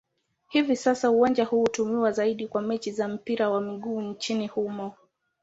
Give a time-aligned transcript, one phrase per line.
[0.47, 4.93] Hivi sasa uwanja huu hutumiwa zaidi kwa mechi za mpira wa miguu nchini humo.